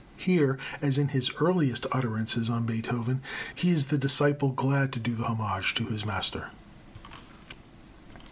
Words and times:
Here, 0.17 0.57
as 0.81 0.97
in 0.97 1.09
his 1.09 1.29
earliest 1.39 1.85
utterances 1.91 2.49
on 2.49 2.65
Beethoven, 2.65 3.21
he 3.53 3.69
is 3.69 3.85
the 3.85 3.99
disciple 3.99 4.49
glad 4.49 4.91
to 4.93 4.99
do 4.99 5.17
homage 5.17 5.75
to 5.75 5.85
his 5.85 6.07
master. 6.07 6.47